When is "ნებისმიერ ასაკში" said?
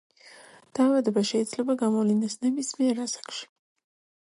2.47-3.49